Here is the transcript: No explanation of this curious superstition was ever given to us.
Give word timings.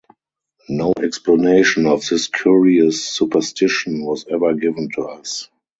No 0.67 0.93
explanation 0.99 1.85
of 1.85 2.03
this 2.07 2.27
curious 2.27 3.05
superstition 3.07 4.03
was 4.03 4.25
ever 4.31 4.55
given 4.55 4.89
to 4.95 5.03
us. 5.03 5.47